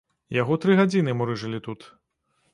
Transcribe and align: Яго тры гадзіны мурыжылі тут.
Яго 0.37 0.57
тры 0.63 0.77
гадзіны 0.79 1.15
мурыжылі 1.21 1.63
тут. 1.69 1.89